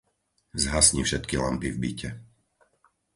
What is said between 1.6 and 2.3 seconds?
v byte.